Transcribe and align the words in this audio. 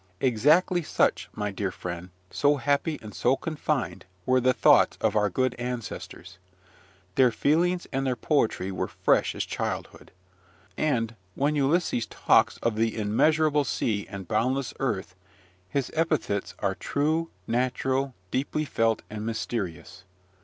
Exactly 0.19 0.81
such, 0.81 1.29
my 1.35 1.51
dear 1.51 1.69
friend, 1.69 2.09
so 2.31 2.55
happy 2.55 2.97
and 3.03 3.13
so 3.13 3.35
confined, 3.37 4.07
were 4.25 4.39
the 4.41 4.51
thoughts 4.51 4.97
of 4.99 5.15
our 5.15 5.29
good 5.29 5.53
ancestors. 5.59 6.39
Their 7.13 7.29
feelings 7.29 7.85
and 7.93 8.07
their 8.07 8.15
poetry 8.15 8.71
were 8.71 8.87
fresh 8.87 9.35
as 9.35 9.45
childhood. 9.45 10.11
And, 10.75 11.15
when 11.35 11.53
Ulysses 11.55 12.07
talks 12.07 12.57
of 12.63 12.77
the 12.77 12.97
immeasurable 12.97 13.63
sea 13.63 14.07
and 14.09 14.27
boundless 14.27 14.73
earth, 14.79 15.13
his 15.69 15.91
epithets 15.93 16.55
are 16.57 16.73
true, 16.73 17.29
natural, 17.45 18.15
deeply 18.31 18.65
felt, 18.65 19.03
and 19.07 19.23
mysterious. 19.23 20.03